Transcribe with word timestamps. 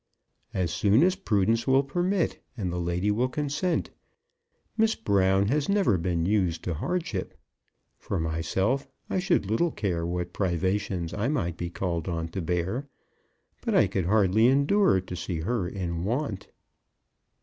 "As 0.55 0.71
soon 0.73 1.03
as 1.03 1.13
prudence 1.15 1.67
will 1.67 1.83
permit 1.83 2.39
and 2.57 2.73
the 2.73 2.79
lady 2.79 3.11
will 3.11 3.29
consent. 3.29 3.91
Miss 4.75 4.95
Brown 4.95 5.49
has 5.49 5.69
never 5.69 5.95
been 5.99 6.25
used 6.25 6.63
to 6.63 6.73
hardship. 6.73 7.37
For 7.99 8.19
myself, 8.19 8.87
I 9.11 9.19
should 9.19 9.45
little 9.45 9.69
care 9.69 10.03
what 10.03 10.33
privations 10.33 11.13
I 11.13 11.27
might 11.27 11.55
be 11.55 11.69
called 11.69 12.07
on 12.07 12.29
to 12.29 12.41
bear, 12.41 12.87
but 13.63 13.75
I 13.75 13.85
could 13.85 14.05
hardly 14.07 14.47
endure 14.47 15.01
to 15.01 15.15
see 15.15 15.41
her 15.41 15.67
in 15.69 16.03
want." 16.03 16.47